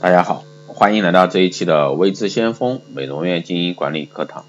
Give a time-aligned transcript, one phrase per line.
[0.00, 4.44] 大家好，欢迎来到这一期的微知先锋美容院经营管理课堂。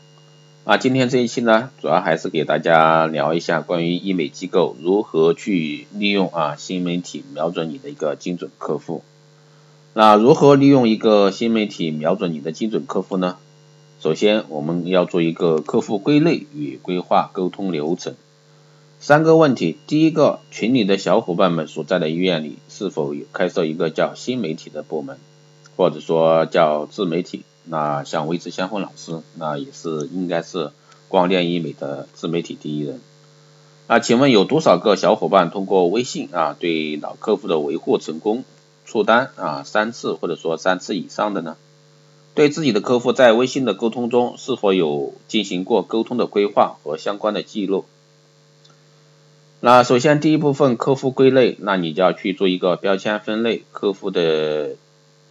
[0.65, 9.03] 啊，今天这一期呢，主要还是给大家聊一下关于医美机构如何去利用啊新媒体瞄准你的一个精准客户。
[9.93, 13.37] 那如何利用一个新媒体瞄准你的精准客户呢？
[14.01, 18.15] 首先，我们要做一个客户归类与规划沟通流程。
[18.99, 25.17] 三个问题，第一个，群里的小伙伴们所在的医院里是否有开设一个叫新媒体的部门？
[25.77, 30.71] 或者说叫自媒体，那像微知先锋老师，那也是应该是
[31.07, 33.01] 光电医美的自媒体第一人。
[33.87, 38.43] 那请问有多少个小伙伴通过微信啊对老客户的维护成功
[38.85, 41.55] 出单啊三次或者说三次以上的呢？
[42.33, 47.85] 对自己的客户在微信的沟通中是否有进行过沟通的规划和相关的记录？
[49.59, 54.75] 那首先第一部分客户归类，那你就要去做一个标签分类客户的。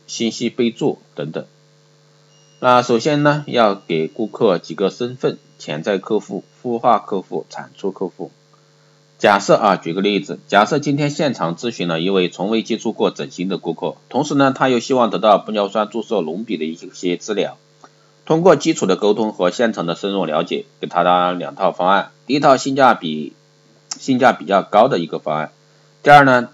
[0.07, 1.45] 信息备注等等。
[2.61, 8.31] 那首先呢，要给顾客几个身份：潜在客户、孵化客户、产出客户。
[9.19, 17.57] 假设啊，举个例子，假设今天现场咨询了一位从未接触过整形的顾客，同时呢，他又希望得到玻尿酸注射隆鼻的一些资料。
[18.27, 22.11] 通过基础的沟通和现场的深入了解，给他的两套方案。
[22.27, 23.35] 第一套性价比
[23.99, 25.53] 性价比较高的一个方案。
[26.03, 26.49] 第二呢？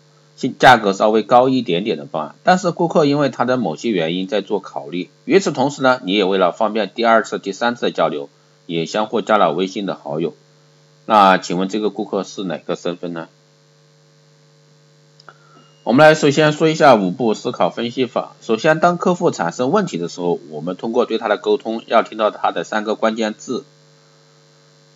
[0.49, 5.11] 价格稍微高一点点的方案，但是顾客因为他的某些原因在做考虑。
[5.27, 8.29] 与此同时呢，你也为了方便第二次、第三次的交流，
[8.67, 10.35] 也相互加了微信的好友。
[11.07, 13.29] 那请问这个顾客是哪个身份呢？
[15.83, 18.37] 我们来首先说一下五步思考分析法。
[18.41, 23.65] 首先，当客户产生问题的时候，我们通过对他的沟通，要听到他的三个关键字。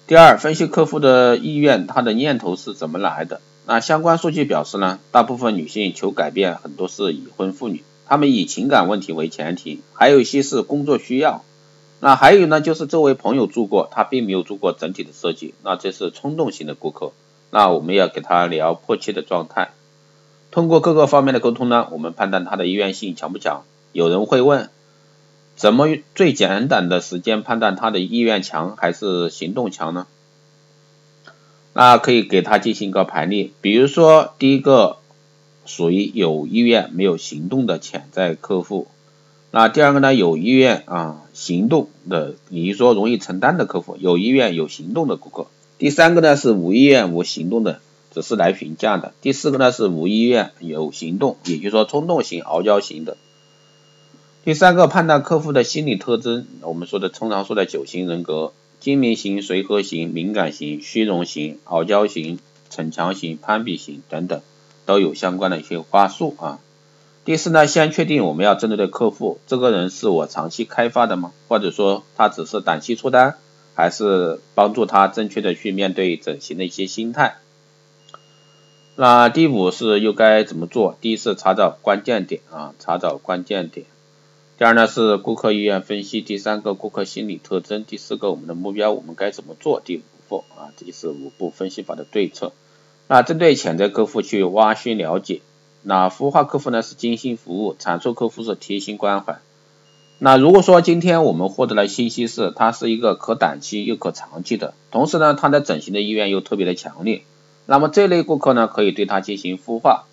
[0.06, 3.40] 第二，分析客户的意愿，他的念头是怎么来的？
[3.66, 11.42] 那相关数据表示呢，大部分女性求改变，很多是已婚妇女，她们以情感问题为前提，还有一些是工作需要。
[12.00, 17.12] 那还有呢，就是这位朋友住过，他并没有做过整体的设计，那这是冲动型的顾客。
[17.50, 19.70] 那我们要给他聊迫切的状态。
[20.50, 23.62] 通过各个方面的沟通呢，我们判断他的意愿性强不强。
[23.92, 24.68] 有人会问，
[25.56, 30.06] 怎么最简短的时间判断他的意愿强还是行动强呢？
[31.76, 34.98] 那可以给他进行一个排列，比如说第一个
[35.66, 38.86] 属于有意愿没有行动的潜在客户，
[39.50, 47.80] 那第二个呢有意愿啊行动的，比如说容易承担的客户，有意愿有行动的顾客，第三个呢是无意愿无行动的，
[48.12, 53.16] 只是来询价的，第四个呢是无意愿有行动，也就是说冲动型傲娇型的，
[54.44, 58.52] 第三个判断客户的心理特征，我们说的通常说的九型人格。
[58.84, 64.42] 精明型、随和型、敏感型、虚荣型、傲娇型、逞强型、攀比型等等，
[64.84, 66.58] 都有相关的一些话术啊。
[67.24, 71.32] 第四呢，先确定我们要针对的客户，这个人是我长期开发的吗？
[71.48, 73.38] 或者说他只是短期出单，
[73.74, 77.36] 还是帮助他正确的去面对整形的一些心态？
[78.96, 80.98] 那第五是又该怎么做？
[81.00, 83.86] 第一是查找关键点啊，查找关键点。
[84.56, 89.80] 第二呢是顾客意愿分析，第三个顾客心理特征，第四个我们的目标我们该怎么做？
[89.84, 92.52] 第五步啊，这就是五步分析法的对策。
[93.08, 95.40] 那针对潜在客户去挖掘了解，
[95.82, 99.40] 那孵化客户呢是精心服务，产出客户是贴心关怀。
[100.20, 107.24] 那如果说今天我们获得的信息是他是一个可短期又可长期的，同时呢他的整形的意愿又特别的强烈，
[107.66, 110.04] 那么这类顾客呢可以对他进行孵化。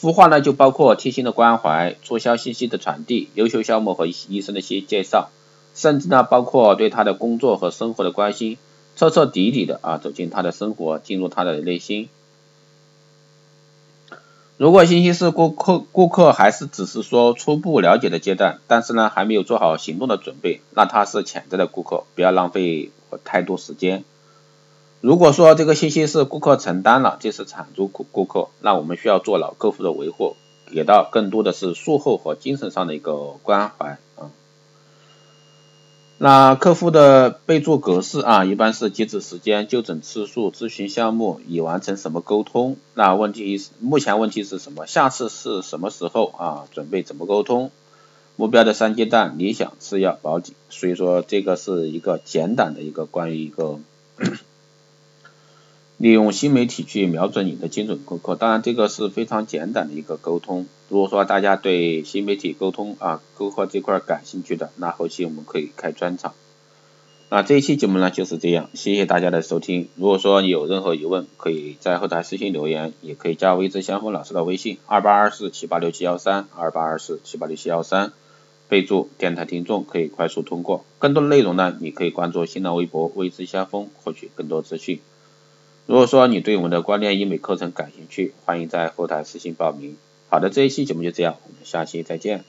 [0.00, 5.30] 孵化呢，就包括贴心的关怀、促销信息的传递、优秀项目和医生的一些介绍，
[5.74, 8.56] 甚至呢，包括对他的工作和生活的关心，
[8.96, 12.08] 彻彻底底的啊走进他的生活，进入他的内心。
[14.56, 22.90] 如果信息是顾客顾客还是只是说初步了解的阶段，但是呢还没有做好行动的准备，那他是潜在的顾客，不要浪费
[23.24, 24.04] 太多时间。
[25.00, 30.36] 如果说这个信息是顾客承担了，这是产出顾顾客，那我们需要做老客户的维护，
[30.70, 34.30] 给到更多的是术后和精神上的一个关怀啊。
[36.18, 42.76] 那客户的备注格式啊，一般是截止时间、就诊次数、咨询项目、已完成什么沟通。
[42.92, 44.86] 那问题目前问题是什么？
[44.86, 46.64] 下次是什么时候啊？
[46.72, 47.70] 准备怎么沟通？
[48.36, 50.52] 目标的三阶段：理想、次要、保底。
[50.68, 53.80] 所以说这个是一个简短的一个关于一个。
[56.02, 60.66] 利用新媒体去瞄准你的精准顾客，当然这个是非常简短的一个沟通。
[60.88, 66.32] 如果说大家对新媒体沟通啊，沟客这块感兴趣的，那后期我们可以开专场。
[67.28, 69.90] 那这一期节目呢就是这样，谢谢大家的收听。
[69.94, 78.14] 如果说你有任何疑问，可以在后台私信留言，也可以加微知相锋老师的微信二八二四七八六七幺三二八二四七八六七幺三，
[78.70, 80.82] 备注电台听众，可以快速通过。
[80.98, 84.98] 更多的内容呢，你可以关注新浪微博微知相锋，获取更多资讯。
[85.86, 89.96] 如果说你对我们的光电医美课程感兴趣，欢迎在后台私信报名。
[90.28, 92.44] 好的，这一期节目就这样，我们下期再见。